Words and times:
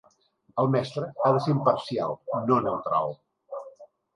El 0.61 0.69
mestre 0.75 1.09
ha 1.27 1.31
de 1.35 1.43
ser 1.47 1.53
imparcial, 1.55 2.17
no 2.49 2.59
neutral 2.69 3.17